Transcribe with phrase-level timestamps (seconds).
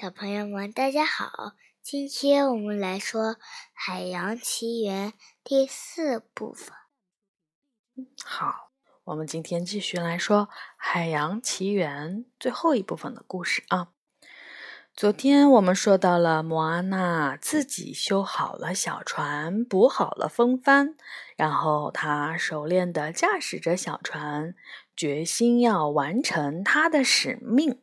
[0.00, 1.52] 小朋友们，大家好！
[1.82, 3.34] 今天我们来说
[3.74, 5.10] 《海洋奇缘》
[5.44, 6.74] 第四部分。
[8.24, 8.70] 好，
[9.04, 13.88] 我们今天继续来说《海洋奇缘》最后一部分的故事啊。
[14.94, 20.94] 昨天我们说到了莫阿娜自己修好了小船，补好了风帆，
[21.36, 24.54] 然后她熟练地驾驶着小船，
[24.96, 27.80] 决心要完成她的使命。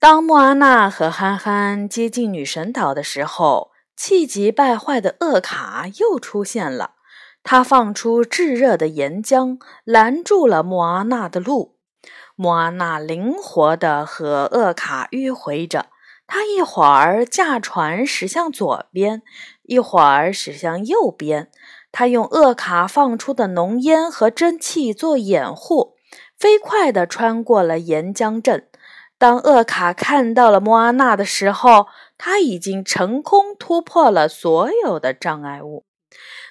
[0.00, 6.92] 当莫阿娜和憨憨接近女神岛的时候，气急败坏的厄卡又出现了。
[7.42, 11.76] 他放出炙热的岩浆，拦住了莫阿娜的路。
[12.34, 15.88] 莫阿娜灵活地和厄卡迂回着，
[16.26, 19.20] 他一会儿驾船驶向左边，
[19.64, 21.50] 一会儿驶向右边。
[21.92, 25.96] 他用厄卡放出的浓烟和蒸汽做掩护，
[26.38, 28.66] 飞快地穿过了岩浆阵。
[29.20, 35.84] 当厄卡看到了莫阿娜的时候，他已经成功突破了所有的障碍物。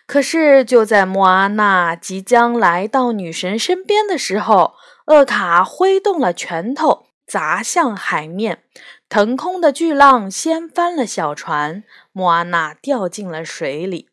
[0.06, 4.76] 可是，就在莫阿娜即将来到女神身边的时候，
[5.08, 8.62] 厄卡挥动了拳头，砸向海面，
[9.10, 14.10] 腾空的巨浪掀翻了小船，莫阿娜掉进了水里。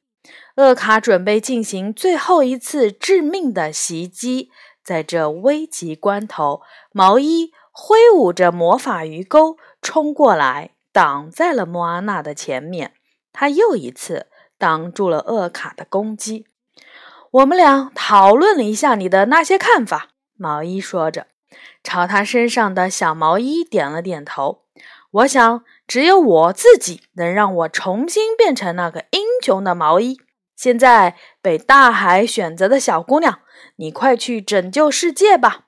[0.57, 4.49] 厄卡准备进行最后一次致命的袭击，
[4.83, 12.95] 在这危急关头，毛衣挥舞着魔法鱼钩冲过来，挡在了莫阿娜的前面。
[13.35, 16.47] 他又一次挡住了厄卡的攻击。
[17.31, 20.09] 我们俩讨论了一下你的那些看法。
[20.39, 21.27] 毛衣说着，
[21.85, 24.63] 朝他身上的小毛衣点了点头。
[25.11, 30.19] 我想，只有我自己能让我重新变成那个英雄的毛衣。
[30.57, 33.41] 现在被大海选择的小姑娘，
[33.77, 35.66] 你快去拯救世界吧！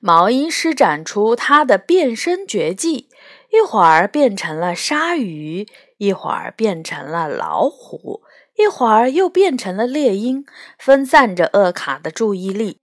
[0.00, 3.08] 毛衣施展出他的变身绝技，
[3.50, 5.66] 一会儿变成了鲨鱼，
[5.98, 8.22] 一会儿变成了老虎。
[8.58, 10.46] 一会儿又变成了猎鹰，
[10.78, 12.80] 分散着厄卡的注意力。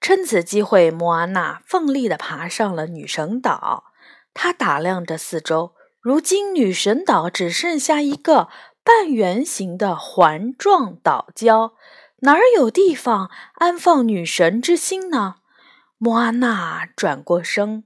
[0.00, 3.84] 趁此机会，莫阿娜奋力地爬上了女神岛。
[4.32, 8.48] 她打量着四周，如今女神岛只剩下一个
[8.84, 11.72] 半圆形的环状岛礁，
[12.20, 15.36] 哪儿有地方安放女神之心呢？
[16.04, 17.84] 莫阿娜转过身，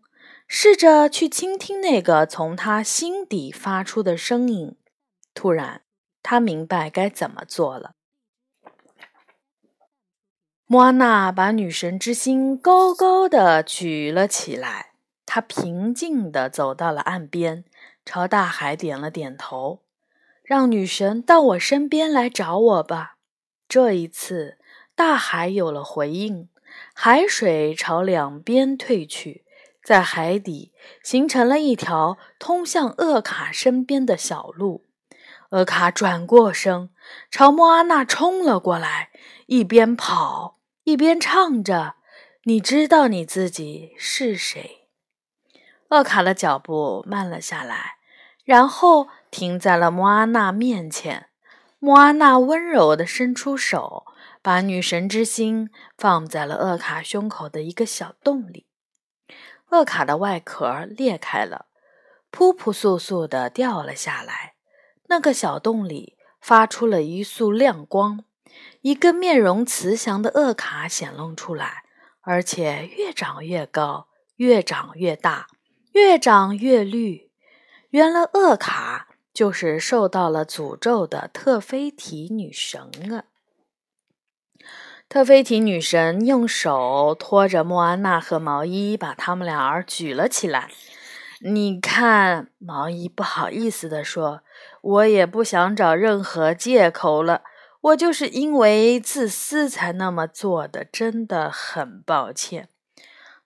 [0.49, 4.75] 试着去倾听那个从她心底发出的声音。
[5.34, 5.82] 突然，
[6.22, 7.93] 她明白该怎么做了。
[10.65, 14.93] 莫阿娜把女神之心高高的举了起来，
[15.26, 17.66] 她平静地走到了岸边，
[18.06, 19.82] 朝大海点了点头，
[20.43, 23.19] 让女神到我身边来找我吧。
[23.69, 24.56] 这一次，
[24.94, 26.49] 大海有了回应，
[26.94, 29.44] 海水朝两边退去，
[29.84, 30.72] 在海底
[31.03, 34.84] 形成了一条通向厄卡身边的小路。
[35.50, 36.91] 厄卡转过身，
[37.31, 39.10] 朝莫阿娜冲了过来，
[39.47, 41.94] 一边跑一边唱着
[42.44, 44.88] ：“你知道你自己是谁？”
[45.91, 47.98] 厄卡的脚步慢了下来，
[48.44, 51.28] 然后停在了莫阿娜面前。
[51.78, 54.04] 莫阿娜温柔地伸出手，
[54.47, 58.69] 把女神之心放在了厄卡胸口的一个小洞里。
[59.71, 61.67] 厄卡的外壳裂开了，
[62.31, 64.55] 扑扑簌簌地掉了下来。
[65.09, 68.23] 那个小洞里发出了一束亮光，
[68.83, 71.83] 一个面容慈祥的厄卡显露出来，
[72.21, 74.06] 而且越长越高，
[74.37, 75.49] 越长越大，
[75.91, 77.33] 越长越绿。
[77.91, 83.25] 原来厄卡就是受到了诅咒的特菲提女神啊！
[85.09, 90.69] 特菲提女神用手托着莫安娜和毛衣，把他们俩儿举了起来。
[91.41, 94.41] 你看，毛衣不好意思地说
[94.83, 97.43] ：“我也不想找任何借口了，
[97.83, 102.69] 我就是因为自私才那么做的，真的很抱歉。”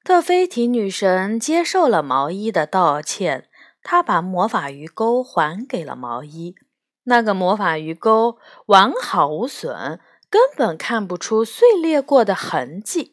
[0.02, 3.48] 特菲提女神接受了毛衣的道歉，
[3.82, 6.54] 她把魔法鱼钩还给了毛衣。
[7.04, 13.12] 那个魔法鱼钩完好无损，根本看不出碎裂过的痕迹。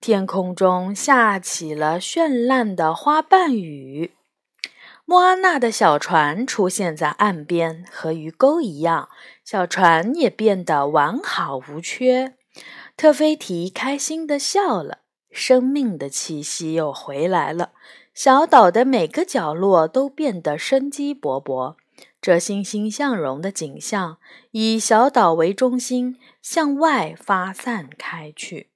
[0.00, 4.12] 天空中下起了绚烂的花瓣雨，
[5.04, 9.08] 莫阿娜的小船出现在岸边，和鱼钩一样，
[9.44, 12.34] 小船也变得完好无缺。
[12.96, 17.72] 特菲提开心地笑了，生命的气息又回来了，
[18.14, 21.76] 小岛的每个角落都变得生机勃勃。
[22.20, 24.18] 这欣欣向荣的景象
[24.50, 28.70] 以小岛为中心向外发散开去。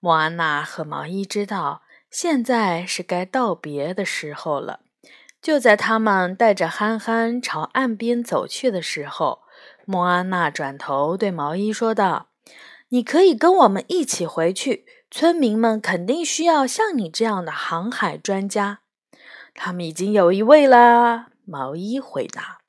[0.00, 4.80] 莫安娜和毛衣知道，现在是该道别的时候了。
[5.40, 9.42] 就在他们带着憨憨朝岸边走去的时候，
[9.84, 12.28] 莫安娜转头对毛衣说道
[12.90, 14.86] ：“你可以跟我们一起回去。
[15.10, 18.80] 村民们肯定需要像你这样的航海专家。”
[19.54, 21.31] 他们已经有一位啦。
[21.44, 22.60] 毛衣回答。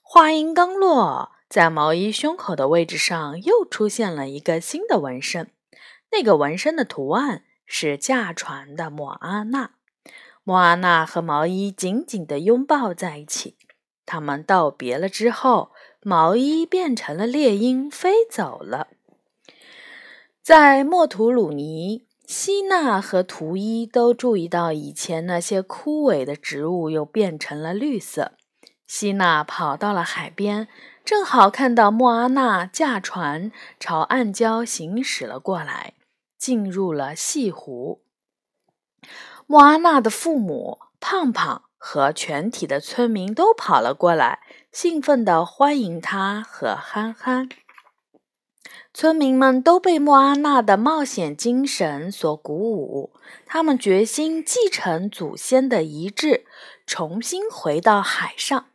[0.00, 5.50] 话音刚落，在毛衣胸口的位置上又出现了一个新的纹身。
[6.12, 9.72] 那个纹身的图案是驾船的莫阿娜。
[10.42, 13.56] 莫阿娜和毛衣紧紧地拥抱在一起。
[14.04, 15.70] 他们道别了之后，
[16.02, 18.88] 毛衣变成了猎鹰飞走了。
[20.42, 28.34] 在莫图鲁尼，希娜和图伊都注意到，以前那些枯萎的植物又变成了绿色。
[28.86, 30.68] 希娜跑到了海边，
[31.04, 33.50] 正好看到莫阿娜驾船
[33.80, 35.94] 朝暗礁行驶了过来，
[36.38, 38.00] 进入了西湖。
[39.48, 44.38] 莫阿娜的父母胖胖和全体的村民都跑了过来，
[44.70, 47.48] 兴奋地欢迎他和憨憨。
[48.92, 53.12] 村民们都被莫阿娜的冒险精神所鼓舞，
[53.46, 56.44] 他们决心继承祖先的遗志，
[56.86, 58.66] 重新回到海上。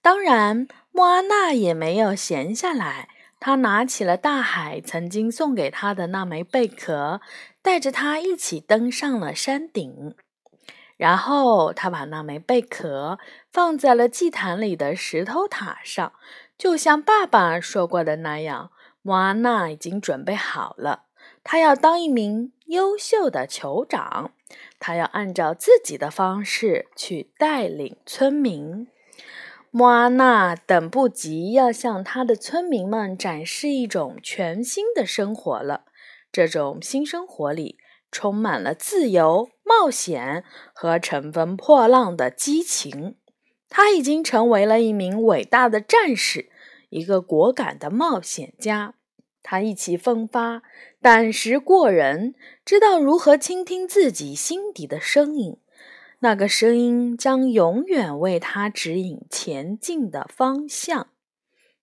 [0.00, 3.08] 当然，莫阿娜也没有闲下来，
[3.40, 7.20] 她拿起了大海曾经送给她的那枚贝壳。
[7.66, 10.14] 带着他一起登上了山顶，
[10.96, 13.18] 然后他把那枚贝壳
[13.52, 16.12] 放在了祭坛里的石头塔上，
[16.56, 18.70] 就像爸爸说过的那样。
[19.06, 21.04] 莫阿娜已经准备好了，
[21.44, 24.32] 她要当一名优秀的酋长，
[24.80, 28.88] 她要按照自己的方式去带领村民。
[29.70, 35.84] 莫阿娜等不及要向他的村民们展示一种全新的生活了。
[36.32, 37.78] 这种新生活里
[38.10, 40.42] 充满了自由、冒险
[40.74, 43.14] 和乘风破浪的激情。
[43.68, 46.50] 他已经成为了一名伟大的战士，
[46.88, 48.94] 一个果敢的冒险家。
[49.42, 50.62] 他意气风发，
[51.00, 52.34] 胆识过人，
[52.64, 55.58] 知道如何倾听自己心底的声音。
[56.18, 61.08] 那个声音将永远为他指引前进的方向。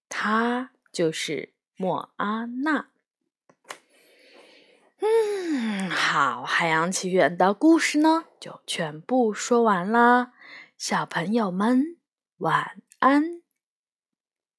[0.09, 2.88] 他就是莫阿娜。
[4.99, 10.33] 嗯，好，海洋奇缘的故事呢，就全部说完啦。
[10.77, 11.97] 小朋友们，
[12.39, 13.43] 晚安。